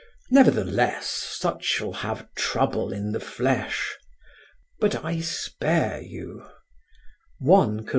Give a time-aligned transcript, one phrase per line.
[0.31, 3.95] Nevertheless such shall have trouble in the flesh:
[4.79, 6.41] but I spare you"
[7.39, 7.85] (I Cor.